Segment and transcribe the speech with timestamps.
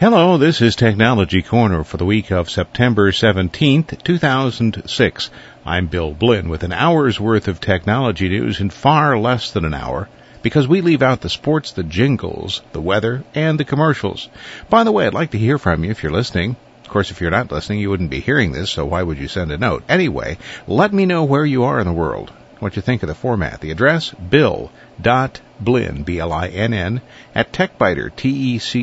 [0.00, 5.30] Hello, this is Technology Corner for the week of September 17th, 2006.
[5.66, 9.74] I'm Bill Blinn with an hour's worth of technology news in far less than an
[9.74, 10.08] hour
[10.40, 14.30] because we leave out the sports, the jingles, the weather, and the commercials.
[14.70, 16.56] By the way, I'd like to hear from you if you're listening.
[16.82, 19.28] Of course, if you're not listening, you wouldn't be hearing this, so why would you
[19.28, 19.84] send a note?
[19.86, 23.14] Anyway, let me know where you are in the world what you think of the
[23.14, 23.60] format.
[23.60, 27.00] The address, bill.blinn, B-L-I-N-N,
[27.34, 28.78] at techbyter, T-E-C-H-B-Y-T-E-R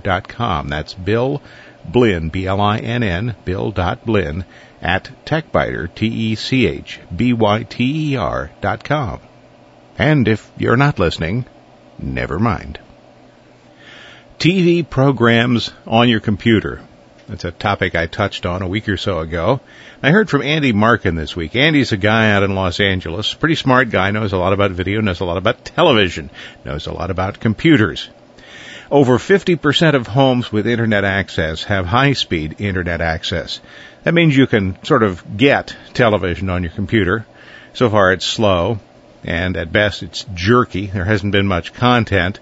[0.00, 0.68] dot com.
[0.68, 1.42] That's Bill
[1.84, 4.44] Blinn, B-L-I-N-N, bill.blinn,
[4.82, 7.00] at techbyter, T-E-C-H-B-Y-T-E-R
[8.60, 9.20] dot com.
[9.98, 11.46] And if you're not listening,
[11.98, 12.78] never mind.
[14.38, 16.80] TV programs on your computer.
[17.30, 19.60] That's a topic I touched on a week or so ago.
[20.02, 21.54] I heard from Andy Markin this week.
[21.54, 25.00] Andy's a guy out in Los Angeles, pretty smart guy, knows a lot about video,
[25.00, 26.30] knows a lot about television,
[26.64, 28.10] knows a lot about computers.
[28.90, 33.60] Over 50% of homes with internet access have high speed internet access.
[34.02, 37.26] That means you can sort of get television on your computer.
[37.74, 38.80] So far it's slow,
[39.22, 40.86] and at best it's jerky.
[40.86, 42.40] There hasn't been much content.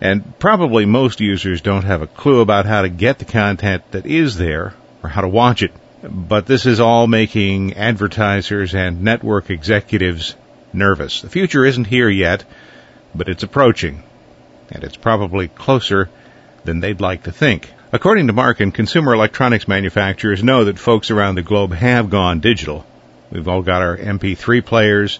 [0.00, 4.06] And probably most users don't have a clue about how to get the content that
[4.06, 5.72] is there or how to watch it.
[6.02, 10.36] But this is all making advertisers and network executives
[10.72, 11.22] nervous.
[11.22, 12.44] The future isn't here yet,
[13.14, 14.04] but it's approaching.
[14.70, 16.08] And it's probably closer
[16.64, 17.72] than they'd like to think.
[17.90, 22.86] According to Markin, consumer electronics manufacturers know that folks around the globe have gone digital.
[23.32, 25.18] We've all got our MP3 players,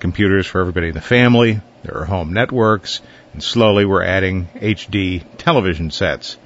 [0.00, 3.00] computers for everybody in the family, there are home networks,
[3.32, 6.36] and slowly we're adding HD television sets.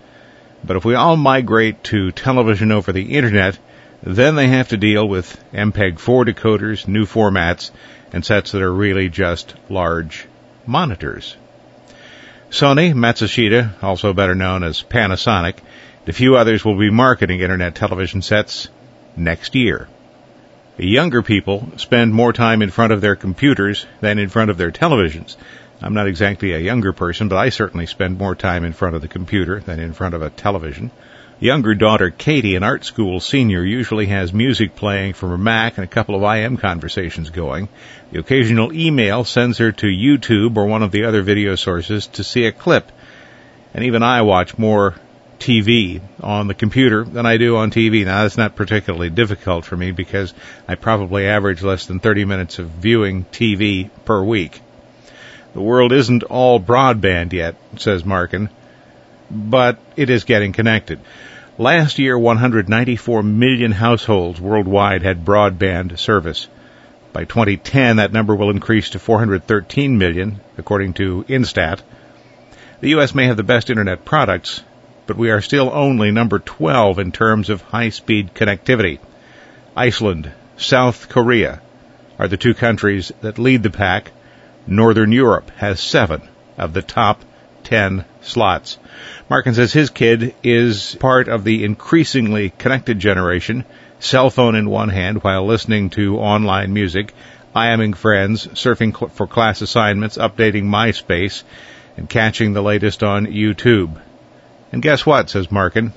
[0.65, 3.59] But if we all migrate to television over the internet,
[4.03, 7.71] then they have to deal with MPEG-4 decoders, new formats,
[8.13, 10.27] and sets that are really just large
[10.67, 11.37] monitors.
[12.51, 15.57] Sony, Matsushita, also better known as Panasonic,
[16.01, 18.69] and a few others will be marketing internet television sets
[19.17, 19.89] next year.
[20.77, 24.71] Younger people spend more time in front of their computers than in front of their
[24.71, 25.37] televisions.
[25.83, 29.03] I'm not exactly a younger person, but I certainly spend more time in front of
[29.03, 30.93] the computer than in front of a television.
[31.41, 35.85] Younger daughter Katie, an art school senior, usually has music playing from her Mac and
[35.85, 37.69] a couple of IM conversations going.
[38.13, 42.23] The occasional email sends her to YouTube or one of the other video sources to
[42.23, 42.93] see a clip.
[43.75, 44.95] And even I watch more
[45.41, 48.05] TV on the computer than I do on TV.
[48.05, 50.33] Now that's not particularly difficult for me because
[50.69, 54.61] I probably average less than 30 minutes of viewing TV per week.
[55.55, 58.49] The world isn't all broadband yet, says Markin,
[59.31, 60.99] but it is getting connected.
[61.59, 66.49] Last year, 194 million households worldwide had broadband service.
[67.13, 71.81] By 2010, that number will increase to 413 million, according to Instat.
[72.81, 73.15] The U.S.
[73.15, 74.63] may have the best internet products,
[75.07, 78.99] but we are still only number 12 in terms of high-speed connectivity.
[79.77, 81.61] Iceland, South Korea
[82.19, 84.11] are the two countries that lead the pack.
[84.67, 86.23] Northern Europe has seven
[86.57, 87.25] of the top
[87.65, 88.79] 10 slots.
[89.29, 93.65] Markin says his kid is part of the increasingly connected generation,
[93.99, 97.13] cell phone in one hand while listening to online music,
[97.55, 101.43] IMing friends, surfing for class assignments, updating MySpace,
[101.97, 104.01] and catching the latest on YouTube.
[104.73, 105.93] And guess what, says Markin?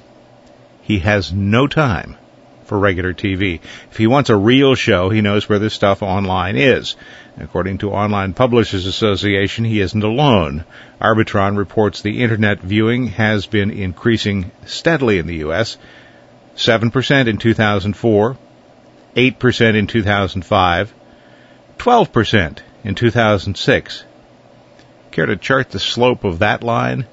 [0.81, 2.17] He has no time
[2.65, 3.59] for regular TV.
[3.91, 6.95] If he wants a real show, he knows where this stuff online is.
[7.39, 10.65] According to Online Publishers Association, he isn't alone.
[11.01, 15.77] Arbitron reports the internet viewing has been increasing steadily in the U.S.
[16.55, 18.37] 7% in 2004,
[19.15, 20.93] 8% in 2005,
[21.77, 24.03] 12% in 2006.
[25.11, 27.05] Care to chart the slope of that line?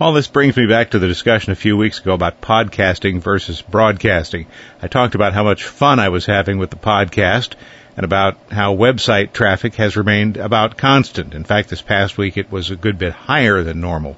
[0.00, 3.62] All this brings me back to the discussion a few weeks ago about podcasting versus
[3.62, 4.46] broadcasting.
[4.80, 7.54] I talked about how much fun I was having with the podcast
[7.96, 11.34] and about how website traffic has remained about constant.
[11.34, 14.16] In fact, this past week it was a good bit higher than normal.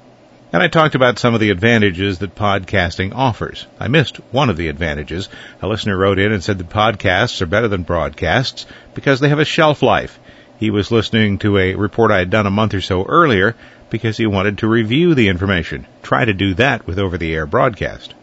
[0.53, 3.65] And I talked about some of the advantages that podcasting offers.
[3.79, 5.29] I missed one of the advantages.
[5.63, 9.39] A listener wrote in and said that podcasts are better than broadcasts because they have
[9.39, 10.19] a shelf life.
[10.59, 13.55] He was listening to a report I had done a month or so earlier
[13.91, 15.85] because he wanted to review the information.
[16.01, 18.15] Try to do that with over the air broadcast.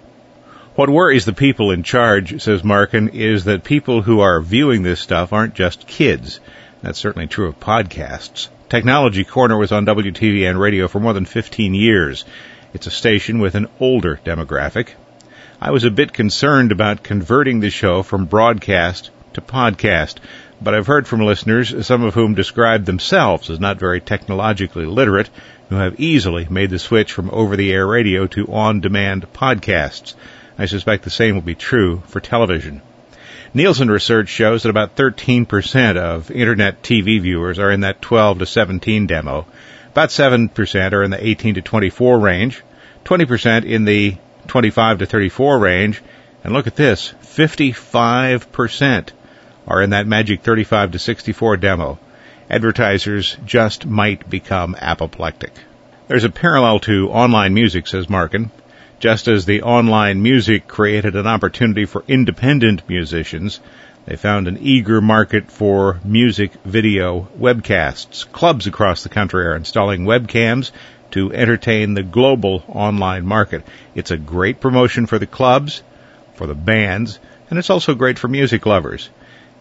[0.75, 5.01] What worries the people in charge, says Markin, is that people who are viewing this
[5.01, 6.41] stuff aren't just kids.
[6.83, 8.49] That's certainly true of podcasts.
[8.69, 12.25] Technology Corner was on WTVN radio for more than 15 years.
[12.75, 14.91] It's a station with an older demographic.
[15.61, 20.17] I was a bit concerned about converting the show from broadcast to podcast,
[20.63, 25.31] but I've heard from listeners, some of whom describe themselves as not very technologically literate,
[25.69, 30.15] who have easily made the switch from over-the-air radio to on-demand podcasts.
[30.59, 32.83] I suspect the same will be true for television.
[33.55, 38.47] Nielsen research shows that about 13% of internet TV viewers are in that 12 to
[38.47, 39.47] 17 demo.
[39.93, 42.63] About 7% are in the 18 to 24 range,
[43.05, 44.17] 20% in the
[44.49, 46.03] 25 to 34 range,
[46.45, 49.09] and look at this, 55%
[49.67, 51.99] are in that magic 35 to 64 demo.
[52.51, 55.53] Advertisers just might become apoplectic.
[56.07, 58.51] There's a parallel to online music, says Markin.
[59.01, 63.61] Just as the online music created an opportunity for independent musicians,
[64.07, 68.25] they found an eager market for music video webcasts.
[68.33, 70.71] Clubs across the country are installing webcams
[71.11, 73.63] to entertain the global online market.
[73.95, 75.83] It's a great promotion for the clubs,
[76.35, 77.19] for the bands,
[77.51, 79.11] and it's also great for music lovers.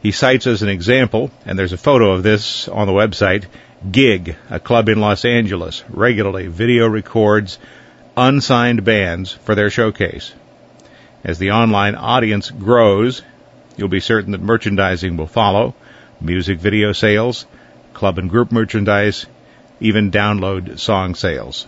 [0.08, 3.44] He cites as an example, and there's a photo of this on the website,
[3.92, 7.60] Gig, a club in Los Angeles, regularly video records
[8.16, 10.32] unsigned bands for their showcase.
[11.26, 13.22] As the online audience grows,
[13.76, 15.76] you'll be certain that merchandising will follow,
[16.22, 17.46] music video sales,
[17.94, 19.26] club and group merchandise,
[19.82, 21.68] even download song sales.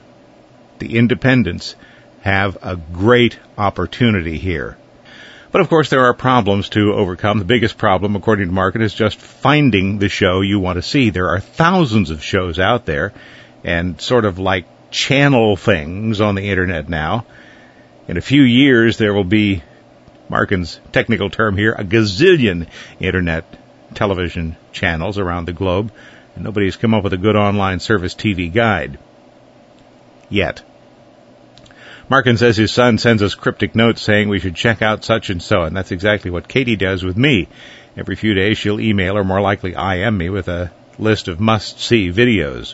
[0.78, 1.76] The independents
[2.22, 4.78] have a great opportunity here.
[5.52, 7.40] But of course there are problems to overcome.
[7.40, 11.10] The biggest problem, according to Markin, is just finding the show you want to see.
[11.10, 13.14] There are thousands of shows out there,
[13.64, 17.26] and sort of like channel things on the internet now.
[18.08, 19.64] In a few years, there will be,
[20.30, 22.68] Markin's technical term here, a gazillion
[23.00, 23.46] internet
[23.96, 25.92] television channels around the globe,
[26.36, 29.00] and nobody's come up with a good online service TV guide.
[30.30, 30.64] Yet.
[32.10, 35.44] Markin says his son sends us cryptic notes saying we should check out such and
[35.44, 37.48] so, and that's exactly what Katie does with me.
[37.96, 42.12] Every few days she'll email, or more likely IM me, with a list of must-see
[42.12, 42.74] videos.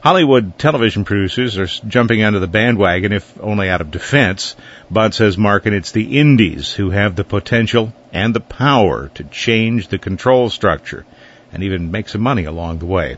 [0.00, 4.56] Hollywood television producers are jumping onto the bandwagon, if only out of defense.
[4.90, 9.88] But says Markin, it's the indies who have the potential and the power to change
[9.88, 11.06] the control structure
[11.52, 13.16] and even make some money along the way.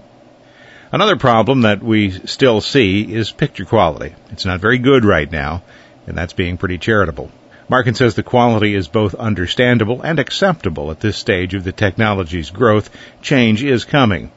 [0.90, 4.14] Another problem that we still see is picture quality.
[4.31, 5.62] It's not very good right now,
[6.06, 7.31] and that's being pretty charitable.
[7.69, 12.49] Markin says the quality is both understandable and acceptable at this stage of the technology's
[12.49, 12.88] growth.
[13.20, 14.32] Change is coming.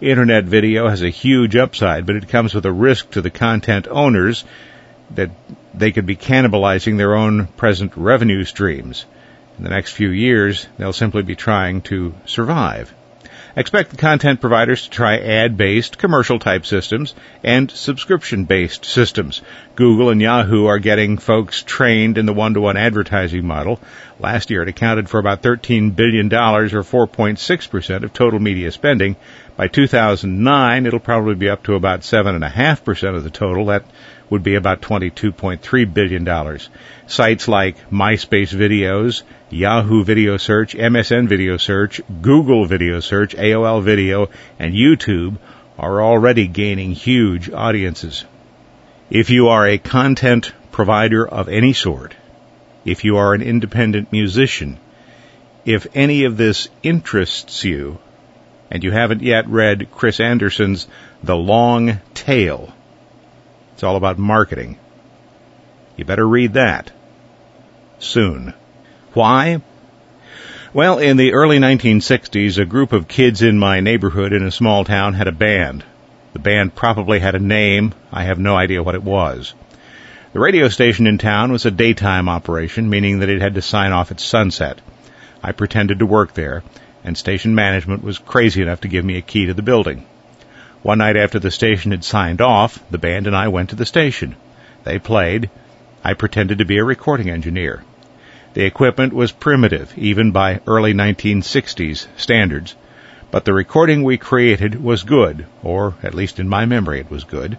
[0.00, 3.88] Internet video has a huge upside, but it comes with a risk to the content
[3.90, 4.44] owners
[5.16, 5.30] that
[5.74, 9.06] they could be cannibalizing their own present revenue streams.
[9.58, 12.94] In the next few years, they'll simply be trying to survive.
[13.58, 19.40] Expect the content providers to try ad-based, commercial-type systems and subscription-based systems.
[19.76, 23.80] Google and Yahoo are getting folks trained in the one-to-one advertising model.
[24.20, 29.16] Last year it accounted for about $13 billion or 4.6% of total media spending.
[29.56, 33.64] By 2009, it'll probably be up to about 7.5% of the total.
[33.66, 33.86] That
[34.30, 36.58] would be about $22.3 billion.
[37.06, 44.28] Sites like MySpace Videos, Yahoo Video Search, MSN Video Search, Google Video Search, AOL Video,
[44.58, 45.36] and YouTube
[45.78, 48.24] are already gaining huge audiences.
[49.10, 52.14] If you are a content provider of any sort,
[52.84, 54.78] if you are an independent musician,
[55.64, 57.98] if any of this interests you,
[58.70, 60.88] and you haven't yet read Chris Anderson's
[61.22, 62.72] The Long Tail,
[63.76, 64.78] it's all about marketing.
[65.98, 66.90] You better read that
[67.98, 68.54] soon.
[69.12, 69.60] Why?
[70.72, 74.86] Well, in the early 1960s, a group of kids in my neighborhood in a small
[74.86, 75.84] town had a band.
[76.32, 77.92] The band probably had a name.
[78.10, 79.52] I have no idea what it was.
[80.32, 83.92] The radio station in town was a daytime operation, meaning that it had to sign
[83.92, 84.80] off at sunset.
[85.42, 86.62] I pretended to work there,
[87.04, 90.06] and station management was crazy enough to give me a key to the building.
[90.86, 93.84] One night after the station had signed off, the band and I went to the
[93.84, 94.36] station.
[94.84, 95.50] They played.
[96.04, 97.82] I pretended to be a recording engineer.
[98.54, 102.76] The equipment was primitive, even by early 1960s standards,
[103.32, 107.24] but the recording we created was good, or at least in my memory it was
[107.24, 107.58] good.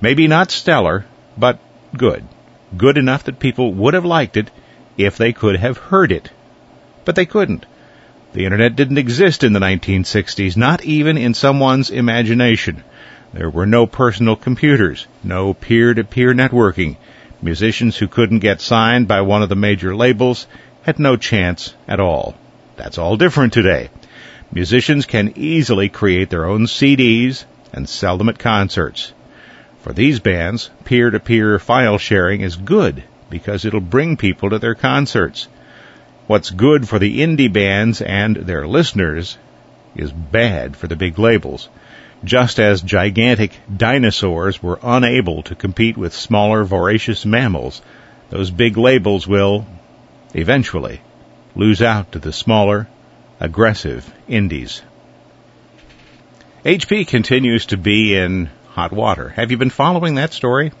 [0.00, 1.04] Maybe not stellar,
[1.36, 1.58] but
[1.96, 2.28] good.
[2.76, 4.52] Good enough that people would have liked it
[4.96, 6.30] if they could have heard it.
[7.04, 7.66] But they couldn't.
[8.38, 12.84] The internet didn't exist in the 1960s, not even in someone's imagination.
[13.34, 16.98] There were no personal computers, no peer-to-peer networking,
[17.42, 20.46] Musicians who couldn't get signed by one of the major labels
[20.84, 22.36] had no chance at all.
[22.76, 23.90] That's all different today.
[24.52, 29.12] Musicians can easily create their own CDs and sell them at concerts.
[29.80, 35.48] For these bands, peer-to-peer file sharing is good because it'll bring people to their concerts.
[36.28, 39.38] What's good for the indie bands and their listeners
[39.96, 41.70] is bad for the big labels.
[42.22, 47.80] just as gigantic dinosaurs were unable to compete with smaller voracious mammals,
[48.28, 49.66] those big labels will,
[50.34, 51.00] eventually,
[51.54, 52.86] lose out to the smaller,
[53.40, 54.82] aggressive indies.
[56.62, 59.30] HP continues to be in hot water.
[59.30, 60.72] Have you been following that story?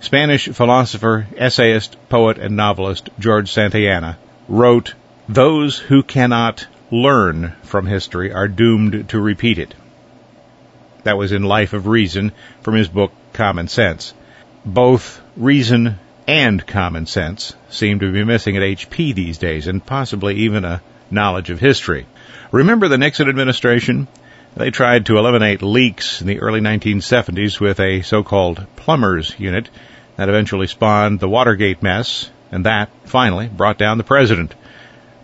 [0.00, 4.18] Spanish philosopher, essayist, poet, and novelist George Santayana
[4.52, 4.92] wrote,
[5.30, 9.74] Those who cannot learn from history are doomed to repeat it.
[11.04, 14.12] That was in Life of Reason from his book Common Sense.
[14.64, 20.36] Both reason and common sense seem to be missing at HP these days, and possibly
[20.36, 22.06] even a knowledge of history.
[22.52, 24.06] Remember the Nixon administration?
[24.54, 29.70] They tried to eliminate leaks in the early 1970s with a so-called plumbers unit
[30.16, 34.54] that eventually spawned the Watergate mess, and that, finally, brought down the president.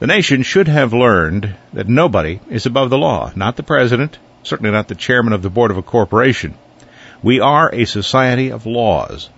[0.00, 4.72] The nation should have learned that nobody is above the law, not the president, certainly
[4.72, 6.54] not the chairman of the board of a corporation.
[7.22, 9.28] We are a society of laws.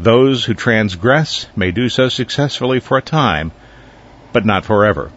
[0.00, 3.52] Those who transgress may do so successfully for a time,
[4.32, 5.10] but not forever.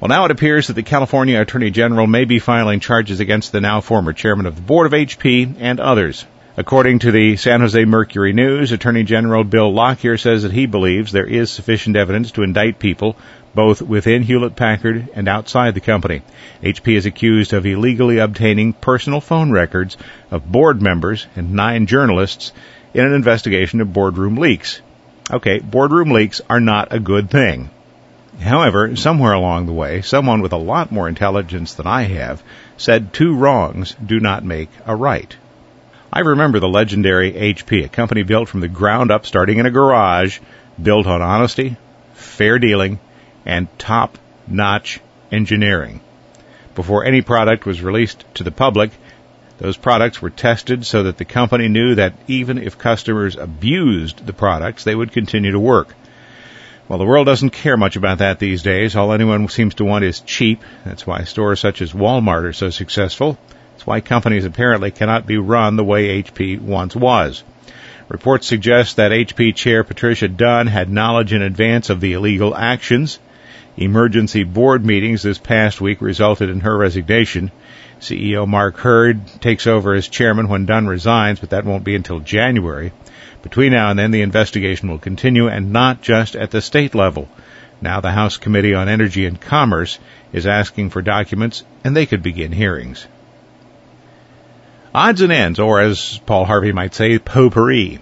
[0.00, 3.60] Well, now it appears that the California Attorney General may be filing charges against the
[3.60, 6.26] now former chairman of the board of HP and others.
[6.56, 11.10] According to the San Jose Mercury News, Attorney General Bill Lockyer says that he believes
[11.10, 13.16] there is sufficient evidence to indict people
[13.56, 16.22] both within Hewlett Packard and outside the company.
[16.62, 19.96] HP is accused of illegally obtaining personal phone records
[20.30, 22.52] of board members and nine journalists
[22.94, 24.80] in an investigation of boardroom leaks.
[25.32, 27.68] Okay, boardroom leaks are not a good thing.
[28.40, 32.44] However, somewhere along the way, someone with a lot more intelligence than I have
[32.76, 35.36] said two wrongs do not make a right.
[36.14, 39.70] I remember the legendary HP, a company built from the ground up, starting in a
[39.72, 40.38] garage,
[40.80, 41.76] built on honesty,
[42.12, 43.00] fair dealing,
[43.44, 44.16] and top
[44.46, 45.00] notch
[45.32, 46.00] engineering.
[46.76, 48.92] Before any product was released to the public,
[49.58, 54.32] those products were tested so that the company knew that even if customers abused the
[54.32, 55.96] products, they would continue to work.
[56.86, 58.94] Well, the world doesn't care much about that these days.
[58.94, 60.62] All anyone seems to want is cheap.
[60.84, 63.36] That's why stores such as Walmart are so successful.
[63.74, 67.42] That's why companies apparently cannot be run the way HP once was.
[68.08, 73.18] Reports suggest that HP Chair Patricia Dunn had knowledge in advance of the illegal actions.
[73.76, 77.50] Emergency board meetings this past week resulted in her resignation.
[78.00, 82.20] CEO Mark Hurd takes over as chairman when Dunn resigns, but that won't be until
[82.20, 82.92] January.
[83.42, 87.28] Between now and then, the investigation will continue, and not just at the state level.
[87.80, 89.98] Now the House Committee on Energy and Commerce
[90.32, 93.08] is asking for documents, and they could begin hearings.
[94.94, 97.98] Odds and ends, or as Paul Harvey might say, potpourri.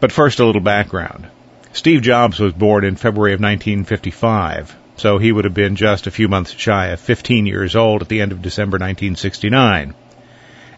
[0.00, 1.26] But first, a little background.
[1.72, 6.10] Steve Jobs was born in February of 1955, so he would have been just a
[6.10, 9.94] few months shy of 15 years old at the end of December 1969.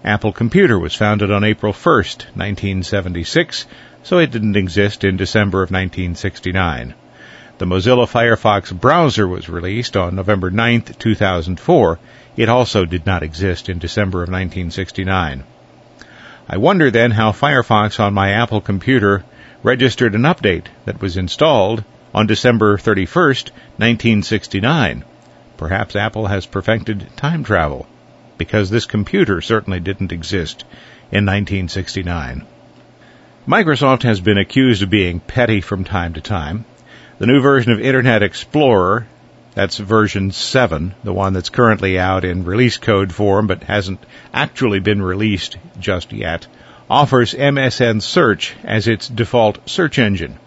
[0.05, 3.67] Apple Computer was founded on April 1st, 1976,
[4.03, 6.95] so it didn't exist in December of 1969.
[7.57, 11.99] The Mozilla Firefox browser was released on November 9, 2004.
[12.37, 15.45] It also did not exist in December of 1969.
[16.49, 19.23] I wonder then how Firefox on my Apple computer
[19.63, 25.05] registered an update that was installed on December 31, 1969.
[25.57, 27.87] Perhaps Apple has perfected time travel,
[28.37, 30.65] because this computer certainly didn't exist
[31.13, 32.45] in 1969.
[33.47, 36.65] Microsoft has been accused of being petty from time to time.
[37.17, 39.07] The new version of Internet Explorer,
[39.55, 44.81] that's version 7, the one that's currently out in release code form but hasn't actually
[44.81, 46.49] been released just yet,
[46.91, 50.41] offers MSN Search as its default search engine.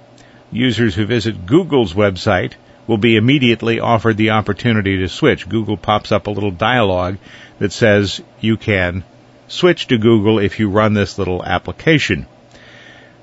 [0.52, 2.52] Users who visit Google's website
[2.86, 5.48] will be immediately offered the opportunity to switch.
[5.48, 7.16] Google pops up a little dialog
[7.60, 9.06] that says you can
[9.48, 12.28] switch to Google if you run this little application.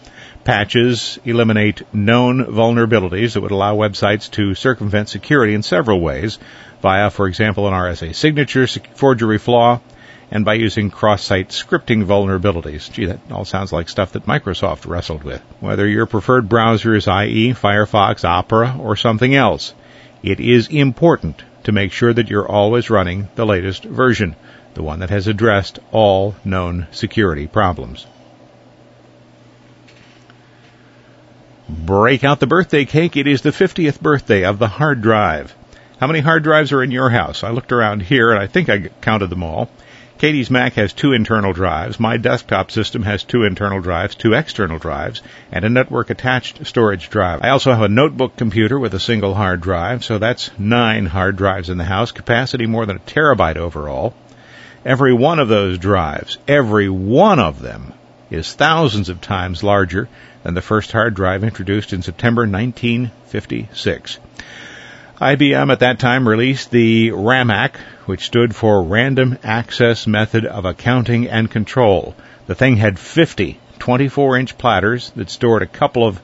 [0.46, 6.38] Patches eliminate known vulnerabilities that would allow websites to circumvent security in several ways,
[6.80, 9.80] via, for example, an RSA signature forgery flaw,
[10.30, 12.88] and by using cross-site scripting vulnerabilities.
[12.92, 15.42] Gee, that all sounds like stuff that Microsoft wrestled with.
[15.58, 19.74] Whether your preferred browser is IE, Firefox, Opera, or something else,
[20.22, 24.36] it is important to make sure that you're always running the latest version,
[24.74, 28.06] the one that has addressed all known security problems.
[31.86, 33.16] Break out the birthday cake.
[33.16, 35.54] It is the 50th birthday of the hard drive.
[36.00, 37.44] How many hard drives are in your house?
[37.44, 39.70] I looked around here and I think I counted them all.
[40.18, 42.00] Katie's Mac has two internal drives.
[42.00, 47.08] My desktop system has two internal drives, two external drives, and a network attached storage
[47.08, 47.44] drive.
[47.44, 51.36] I also have a notebook computer with a single hard drive, so that's nine hard
[51.36, 54.12] drives in the house, capacity more than a terabyte overall.
[54.84, 57.92] Every one of those drives, every one of them,
[58.28, 60.08] is thousands of times larger
[60.46, 64.18] than the first hard drive introduced in September 1956.
[65.20, 71.26] IBM at that time released the RAMAC, which stood for Random Access Method of Accounting
[71.26, 72.14] and Control.
[72.46, 76.20] The thing had 50 24 inch platters that stored a couple of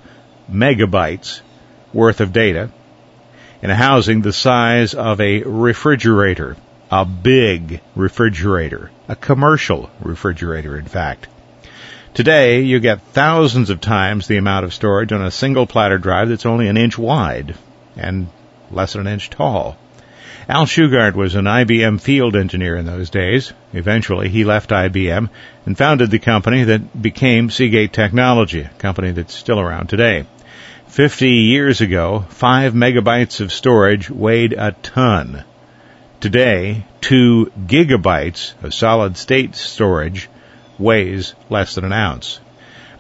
[0.49, 1.41] megabytes
[1.93, 2.71] worth of data
[3.61, 6.57] in a housing the size of a refrigerator.
[6.93, 8.93] A big refrigerator.
[9.09, 11.27] A commercial refrigerator, in fact.
[12.15, 16.29] Today, you get thousands of times the amount of storage on a single platter drive
[16.29, 17.55] that's only an inch wide
[17.97, 18.29] and
[18.71, 19.79] less than an inch tall.
[20.47, 23.55] Al Shugart was an IBM field engineer in those days.
[23.73, 25.31] Eventually, he left IBM
[25.65, 30.27] and founded the company that became Seagate Technology, a company that's still around today.
[30.89, 35.45] Fifty years ago, five megabytes of storage weighed a ton.
[36.21, 40.29] Today, two gigabytes of solid state storage
[40.79, 42.41] weighs less than an ounce.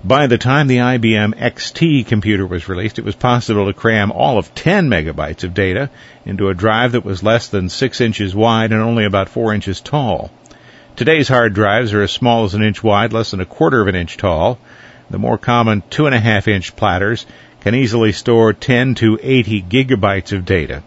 [0.04, 4.36] By the time the IBM XT computer was released, it was possible to cram all
[4.36, 5.90] of 10 megabytes of data
[6.26, 9.80] into a drive that was less than 6 inches wide and only about 4 inches
[9.80, 10.32] tall.
[10.96, 13.88] Today's hard drives are as small as an inch wide, less than a quarter of
[13.88, 14.58] an inch tall.
[15.08, 17.24] The more common 2.5 inch platters
[17.60, 20.82] can easily store 10 to 80 gigabytes of data.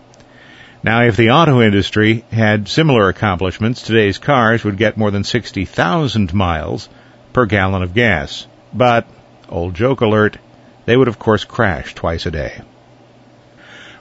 [0.85, 6.31] Now, if the auto industry had similar accomplishments, today's cars would get more than 60,000
[6.31, 6.89] miles
[7.33, 8.45] per gallon of gas.
[8.71, 9.07] But,
[9.49, 10.37] old joke alert,
[10.85, 12.61] they would of course crash twice a day.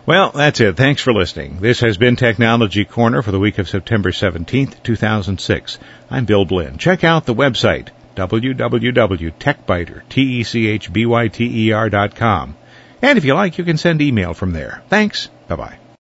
[0.05, 0.77] Well, that's it.
[0.77, 1.57] Thanks for listening.
[1.61, 5.79] This has been Technology Corner for the week of September 17th, 2006.
[6.11, 6.77] I'm Bill Blinn.
[6.77, 12.57] Check out the website, www.techbyter, T-E-C-H-B-Y-T-E-R dot com.
[13.01, 14.83] And if you like, you can send email from there.
[14.91, 15.31] Thanks.
[15.49, 15.79] Bye-bye.